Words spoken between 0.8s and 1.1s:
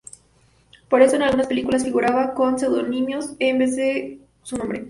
Por